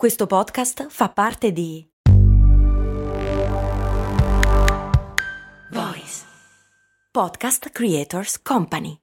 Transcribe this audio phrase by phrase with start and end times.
[0.00, 1.86] Questo podcast fa parte di
[5.70, 6.24] Voice
[7.10, 9.02] Podcast Creators Company.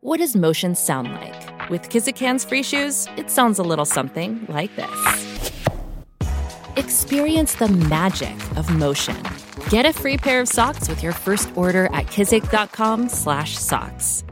[0.00, 1.36] What does motion sound like?
[1.68, 4.88] With Kizikans free shoes, it sounds a little something like this.
[6.76, 9.22] Experience the magic of motion.
[9.68, 14.24] Get a free pair of socks with your first order at kizik.com/socks.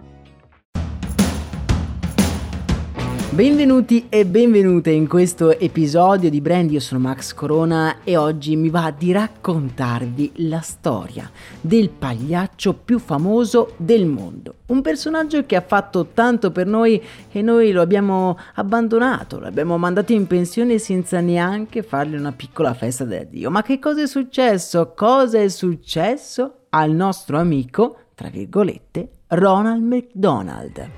[3.37, 8.71] Benvenuti e benvenute in questo episodio di Brand, io sono Max Corona e oggi mi
[8.71, 14.55] va di raccontarvi la storia del pagliaccio più famoso del mondo.
[14.69, 16.99] Un personaggio che ha fatto tanto per noi
[17.31, 23.05] che noi lo abbiamo abbandonato, l'abbiamo mandato in pensione senza neanche fargli una piccola festa
[23.05, 23.51] d'addio.
[23.51, 24.95] Ma che cosa è successo?
[24.97, 30.89] Cosa è successo al nostro amico, tra virgolette, Ronald McDonald?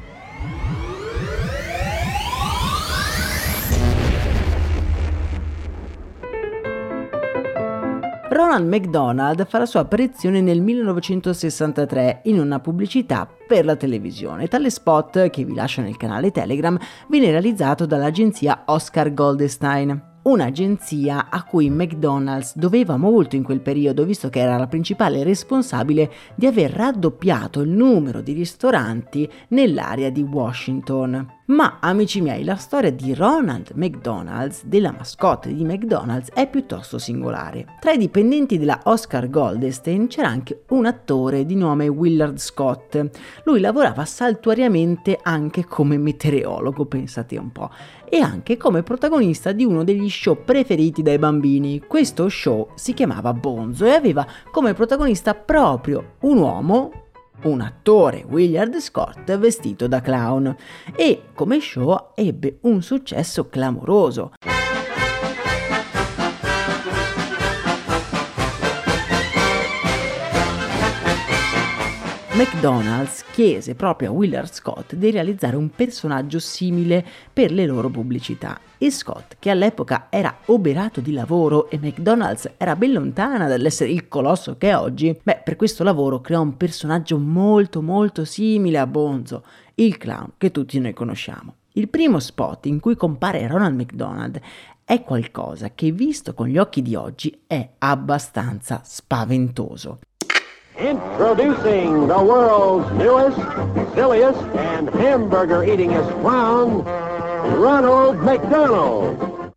[8.49, 14.49] Ronald McDonald fa la sua apparizione nel 1963 in una pubblicità per la televisione.
[14.49, 21.45] Tale spot, che vi lascio nel canale Telegram, viene realizzato dall'agenzia Oscar Goldstein un'agenzia a
[21.45, 26.71] cui McDonald's doveva molto in quel periodo, visto che era la principale responsabile di aver
[26.71, 31.38] raddoppiato il numero di ristoranti nell'area di Washington.
[31.49, 37.65] Ma amici miei, la storia di Ronald McDonald's, della mascotte di McDonald's, è piuttosto singolare.
[37.81, 43.03] Tra i dipendenti della Oscar Goldstein c'era anche un attore di nome Willard Scott.
[43.45, 47.71] Lui lavorava saltuariamente anche come meteorologo, pensate un po',
[48.07, 51.81] e anche come protagonista di uno degli show preferiti dai bambini.
[51.81, 57.08] Questo show si chiamava Bonzo e aveva come protagonista proprio un uomo
[57.43, 60.55] un attore, Willard Scott, vestito da clown
[60.95, 64.33] e come show ebbe un successo clamoroso.
[72.39, 78.61] McDonald's chiese proprio a Willard Scott di realizzare un personaggio simile per le loro pubblicità.
[78.79, 84.07] E Scott, che all'epoca era oberato di lavoro e McDonald's era ben lontana dall'essere il
[84.07, 88.87] colosso che è oggi, beh, per questo lavoro creò un personaggio molto molto simile a
[88.87, 89.43] Bonzo,
[89.75, 91.57] il clown che tutti noi conosciamo.
[91.73, 94.41] Il primo spot in cui compare Ronald McDonald
[94.85, 99.99] è qualcosa che visto con gli occhi di oggi è abbastanza spaventoso.
[100.79, 103.37] Introducing the world's newest,
[103.95, 106.85] silliest, and hamburger eatingest clown,
[107.59, 109.55] Ronald McDonald.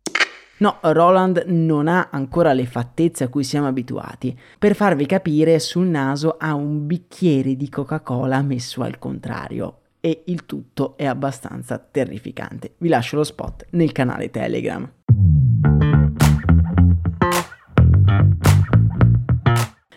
[0.56, 4.36] No, Roland non ha ancora le fattezze a cui siamo abituati.
[4.58, 10.44] Per farvi capire, sul naso ha un bicchiere di Coca-Cola messo al contrario e il
[10.44, 12.74] tutto è abbastanza terrificante.
[12.78, 14.90] Vi lascio lo spot nel canale Telegram.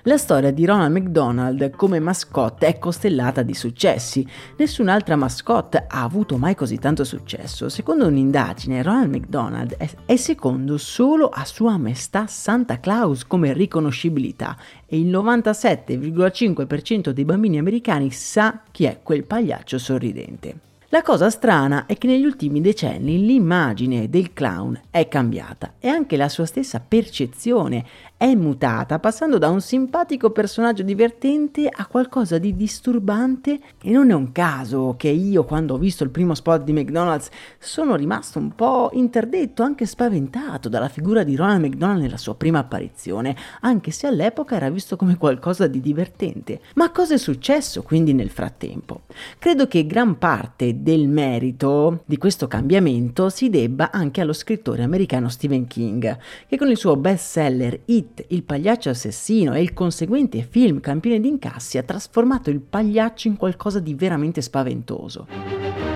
[0.07, 4.23] La storia di Ronald McDonald come mascotte è costellata di successi.
[4.55, 7.69] Nessun'altra mascotte ha avuto mai così tanto successo.
[7.69, 14.55] Secondo un'indagine, Ronald McDonald è, secondo solo a Sua Maestà Santa Claus come riconoscibilità
[14.85, 20.74] e il 97,5% dei bambini americani sa chi è quel pagliaccio sorridente.
[20.89, 26.15] La cosa strana è che negli ultimi decenni l'immagine del clown è cambiata e anche
[26.15, 27.83] la sua stessa percezione
[28.17, 34.13] è mutata, passando da un simpatico personaggio divertente a qualcosa di disturbante e non è
[34.13, 37.29] un caso che io quando ho visto il primo spot di McDonald's
[37.59, 42.59] sono rimasto un po' interdetto, anche spaventato dalla figura di Ronald McDonald nella sua prima
[42.59, 46.61] apparizione, anche se all'epoca era visto come qualcosa di divertente.
[46.75, 49.01] Ma cosa è successo quindi nel frattempo?
[49.39, 55.27] Credo che gran parte del merito di questo cambiamento si debba anche allo scrittore americano
[55.27, 60.41] Stephen King, che con il suo bestseller It hit Il pagliaccio assassino e il conseguente
[60.41, 65.94] film campione di incassi ha trasformato il pagliaccio in qualcosa di veramente spaventoso.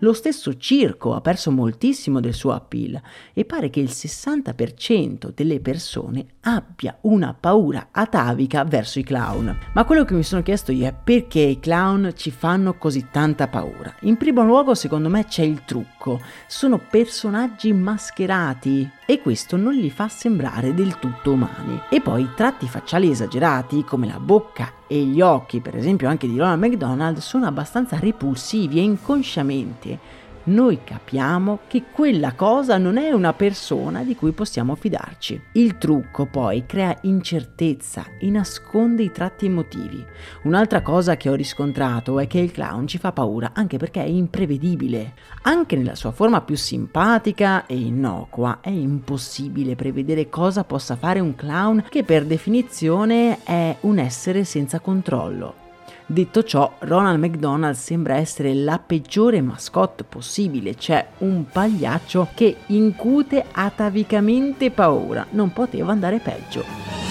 [0.00, 3.00] Lo stesso circo ha perso moltissimo del suo appeal
[3.32, 9.58] e pare che il 60% delle persone abbia una paura atavica verso i clown.
[9.72, 13.48] Ma quello che mi sono chiesto io è perché i clown ci fanno così tanta
[13.48, 13.92] paura.
[14.02, 16.20] In primo luogo, secondo me, c'è il trucco.
[16.46, 21.80] Sono personaggi mascherati e questo non li fa sembrare del tutto umani.
[21.88, 26.36] E poi tratti facciali esagerati, come la bocca e gli occhi, per esempio anche di
[26.36, 29.98] Ronald McDonald, sono abbastanza repulsivi e inconsciamente
[30.48, 35.40] noi capiamo che quella cosa non è una persona di cui possiamo fidarci.
[35.52, 40.04] Il trucco poi crea incertezza e nasconde i tratti emotivi.
[40.44, 44.08] Un'altra cosa che ho riscontrato è che il clown ci fa paura anche perché è
[44.08, 45.12] imprevedibile.
[45.42, 51.34] Anche nella sua forma più simpatica e innocua è impossibile prevedere cosa possa fare un
[51.34, 55.67] clown che per definizione è un essere senza controllo.
[56.10, 63.44] Detto ciò, Ronald McDonald sembra essere la peggiore mascotte possibile, cioè un pagliaccio che incute
[63.52, 65.26] atavicamente paura.
[65.32, 67.07] Non poteva andare peggio.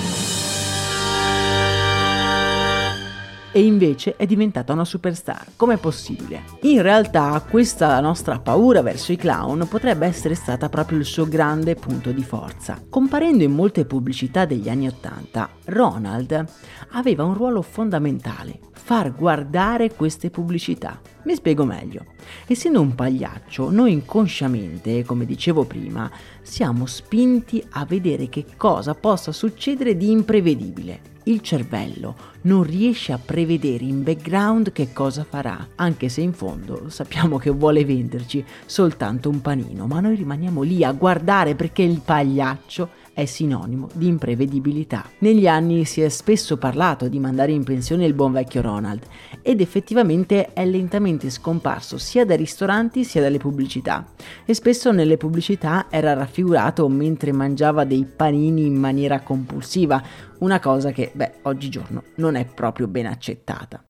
[3.57, 5.53] E invece è diventata una superstar.
[5.55, 6.43] Com'è possibile?
[6.61, 11.73] In realtà questa nostra paura verso i clown potrebbe essere stata proprio il suo grande
[11.73, 12.79] punto di forza.
[12.87, 16.45] Comparendo in molte pubblicità degli anni Ottanta, Ronald
[16.91, 21.01] aveva un ruolo fondamentale, far guardare queste pubblicità.
[21.23, 22.05] Mi spiego meglio.
[22.45, 26.07] Essendo un pagliaccio, noi inconsciamente, come dicevo prima,
[26.43, 33.19] siamo spinti a vedere che cosa possa succedere di imprevedibile il cervello non riesce a
[33.23, 39.29] prevedere in background che cosa farà, anche se in fondo sappiamo che vuole venderci soltanto
[39.29, 45.09] un panino, ma noi rimaniamo lì a guardare perché il pagliaccio è sinonimo di imprevedibilità.
[45.19, 49.01] Negli anni si è spesso parlato di mandare in pensione il buon vecchio Ronald
[49.41, 54.05] ed effettivamente è lentamente scomparso sia dai ristoranti sia dalle pubblicità
[54.45, 59.99] e spesso nelle pubblicità era raffigurato mentre mangiava dei panini in maniera compulsiva,
[60.39, 63.86] una cosa che, beh, oggigiorno non è proprio ben accettata.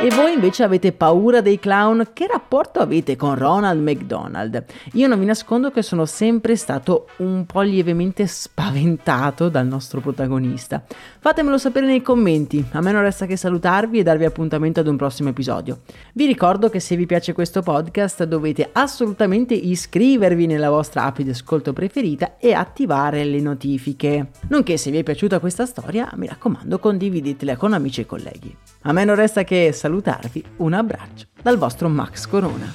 [0.00, 2.10] E voi invece avete paura dei clown?
[2.12, 4.64] Che rapporto avete con Ronald McDonald?
[4.92, 10.84] Io non vi nascondo che sono sempre stato un po' lievemente spaventato dal nostro protagonista.
[11.18, 14.96] Fatemelo sapere nei commenti, a me non resta che salutarvi e darvi appuntamento ad un
[14.96, 15.80] prossimo episodio.
[16.12, 21.30] Vi ricordo che se vi piace questo podcast dovete assolutamente iscrivervi nella vostra app di
[21.30, 24.28] ascolto preferita e attivare le notifiche.
[24.46, 28.56] Nonché se vi è piaciuta questa storia, mi raccomando condividetela con amici e colleghi.
[28.82, 32.74] A me non resta che salutarvi salutarvi un abbraccio dal vostro Max Corona.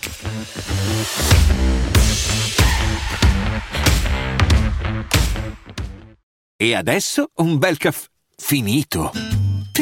[6.55, 9.42] E adesso un bel caffè finito.